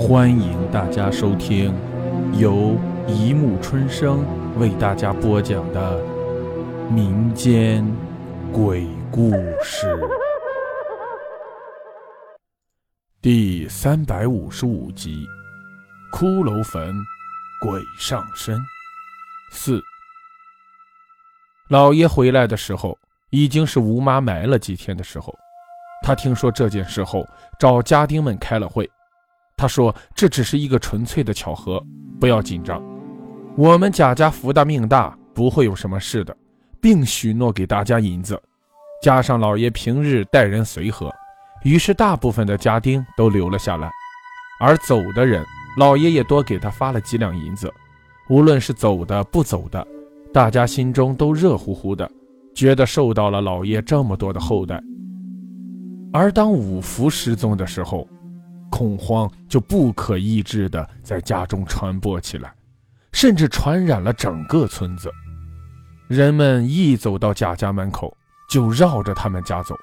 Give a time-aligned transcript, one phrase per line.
[0.00, 1.74] 欢迎大家收听
[2.32, 2.74] 由
[3.06, 4.24] 一木春生
[4.58, 6.02] 为大家播讲的
[6.90, 7.86] 民间
[8.50, 9.30] 鬼故
[9.62, 9.94] 事
[13.20, 15.26] 第三百五十五集
[16.16, 16.94] 《骷髅坟
[17.60, 18.56] 鬼上身》
[19.52, 19.82] 四。
[21.68, 22.96] 老爷回来的时候，
[23.28, 25.30] 已经是吴妈埋了几天的时候。
[26.02, 27.28] 他听说这件事后，
[27.58, 28.90] 找家丁们开了会。
[29.60, 31.84] 他说：“这只是一个纯粹的巧合，
[32.18, 32.82] 不要紧张。
[33.58, 36.34] 我们贾家福大命大，不会有什么事的，
[36.80, 38.40] 并许诺给大家银子。
[39.02, 41.12] 加上老爷平日待人随和，
[41.62, 43.90] 于是大部分的家丁都留了下来。
[44.62, 45.44] 而走的人，
[45.76, 47.70] 老爷也多给他发了几两银子。
[48.30, 49.86] 无论是走的不走的，
[50.32, 52.10] 大家心中都热乎乎的，
[52.54, 54.82] 觉得受到了老爷这么多的厚待。
[56.14, 58.08] 而当五福失踪的时候，
[58.80, 62.50] 恐慌就不可抑制地在家中传播起来，
[63.12, 65.10] 甚至传染了整个村子。
[66.08, 68.16] 人们一走到贾家门口，
[68.48, 69.74] 就绕着他们家走，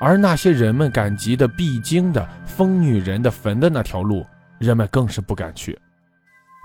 [0.00, 4.24] 而那些人们赶集的必经的疯女人的坟的那条路，
[4.58, 5.78] 人们更是不敢去。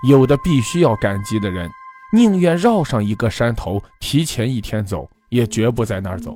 [0.08, 1.68] 有的必须要赶集的人，
[2.14, 6.34] 宁愿绕上一个山头，提前一天走，也绝不在那儿走。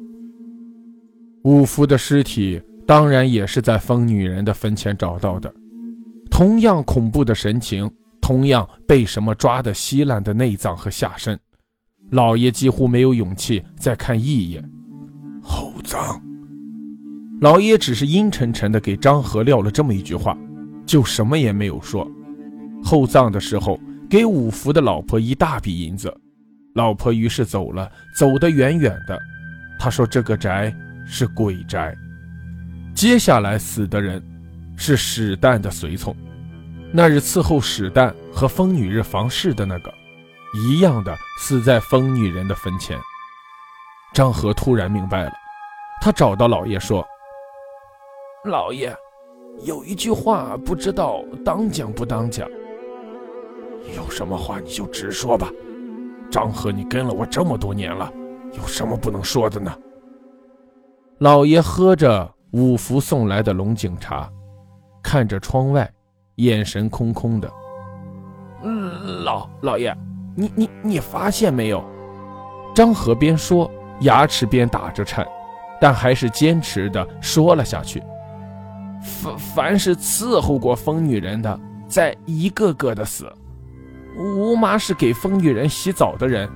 [1.45, 2.61] 五福的尸体。
[2.87, 5.53] 当然也是在疯女人的坟前找到的，
[6.31, 11.39] 同样恐怖的神情，同样被什么抓的稀烂的内脏和下身，
[12.11, 14.63] 老爷几乎没有勇气再看一眼。
[15.43, 16.23] 厚葬，
[17.41, 20.39] 老爷只是阴沉沉的给张和撂了这么一句话，
[20.87, 22.09] 就什么也没有说。
[22.85, 26.13] 厚葬的时候，给五福的老婆一大笔银子，
[26.75, 29.19] 老婆于是走了，走得远远的。
[29.79, 30.73] 他说这个宅
[31.05, 31.93] 是鬼宅。
[32.97, 34.25] 接下来死的人
[34.75, 36.17] 是史旦的随从，
[36.91, 39.93] 那日伺候史旦和疯女人房事的那个，
[40.55, 42.99] 一样的死在疯女人的坟前。
[44.15, 45.33] 张和突然明白了，
[46.01, 47.07] 他找到老爷说
[48.49, 48.97] ：“老爷，
[49.63, 52.49] 有一句话不知道当讲不当讲。
[53.95, 55.51] 有什么话你就直说吧。
[56.31, 58.11] 张和，你跟了我这么多年了，
[58.55, 59.77] 有什么不能说的呢？”
[61.21, 62.36] 老爷喝着。
[62.57, 64.33] 五福送来的龙井茶，
[65.03, 65.93] 看着窗外，
[66.37, 67.53] 眼神空空的。
[68.63, 69.95] 嗯，老老爷，
[70.35, 71.85] 你你你发现没有？
[72.75, 75.27] 张和边说，牙齿边打着颤，
[75.79, 78.03] 但还是坚持的说了下去。
[79.03, 83.31] 凡凡是伺候过疯女人的，在一个个的死。
[84.17, 86.49] 吴妈是给疯女人洗澡的人，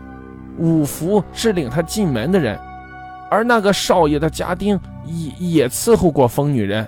[0.56, 2.58] 五福是领她进门的人。
[3.30, 6.86] 而那个少爷的家丁也也伺候过疯女人，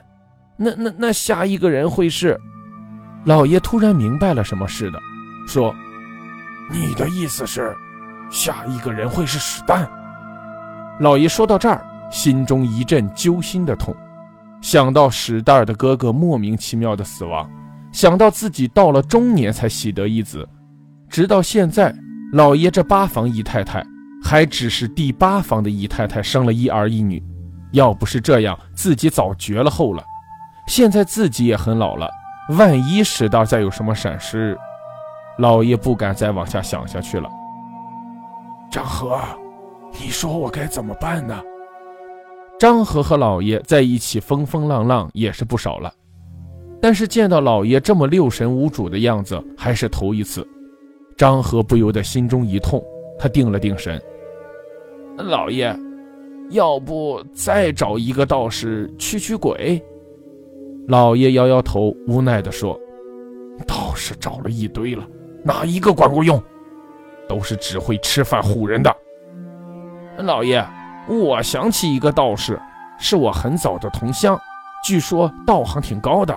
[0.57, 2.39] 那那那下一个人会是？
[3.25, 4.99] 老爷突然明白了什么似的，
[5.47, 5.73] 说
[6.73, 7.73] ：“你的意思是，
[8.29, 9.89] 下一个人会是史丹？”
[10.99, 11.81] 老爷说到这儿，
[12.11, 13.95] 心中一阵揪心的痛，
[14.61, 17.49] 想到史丹的哥哥莫名其妙的死亡，
[17.93, 20.49] 想到自己到了中年才喜得一子，
[21.09, 21.95] 直到现在，
[22.33, 23.87] 老爷这八房姨太太。
[24.23, 27.23] 还只是第八房的姨太太生了一儿一女，
[27.73, 30.03] 要不是这样，自己早绝了后了。
[30.69, 32.09] 现在自己也很老了，
[32.51, 34.57] 万一史大再有什么闪失，
[35.39, 37.29] 老爷不敢再往下想下去了。
[38.71, 39.19] 张和，
[40.01, 41.43] 你说我该怎么办呢？
[42.59, 45.93] 张和和老爷在一起风风浪浪也是不少了，
[46.81, 50.47] 但是见到老爷这么六神无主的样子，还是头一次。
[51.17, 52.83] 张和不由得心中一痛，
[53.19, 54.01] 他定了定神。
[55.19, 55.77] 老爷，
[56.51, 59.83] 要不再找一个道士驱驱鬼？
[60.89, 62.79] 老爷摇摇头，无奈地说
[63.69, 65.07] ：“道士找了一堆了，
[65.45, 66.43] 哪一个管过用？
[67.29, 68.95] 都是只会吃饭唬人的。”
[70.19, 70.65] 老爷，
[71.07, 72.61] 我想起一个道士，
[72.99, 74.39] 是我很早的同乡，
[74.85, 76.37] 据说道行挺高的。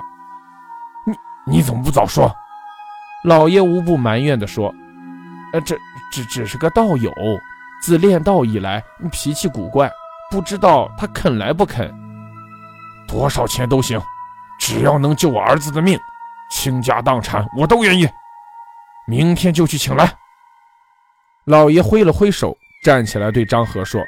[1.08, 2.32] 你你怎么不早说？
[3.24, 4.72] 老爷无不埋怨地说
[5.54, 5.76] ：“呃，这
[6.12, 7.12] 只只是个道友。”
[7.86, 9.92] 自练道以来，脾气古怪，
[10.32, 11.94] 不知道他肯来不肯。
[13.08, 14.02] 多少钱都行，
[14.60, 15.96] 只要能救我儿子的命，
[16.50, 18.10] 倾家荡产我都愿意。
[19.08, 20.12] 明天就去请来。
[21.44, 24.02] 老爷挥了挥手，站起来对张和说：“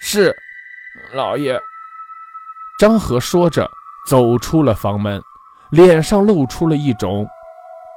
[0.00, 0.32] 是，
[1.12, 1.60] 老爷。”
[2.78, 3.68] 张和说着
[4.08, 5.20] 走出了房门，
[5.70, 7.26] 脸上露出了一种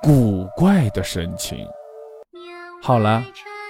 [0.01, 1.63] 古怪的神情。
[2.81, 3.23] 好了。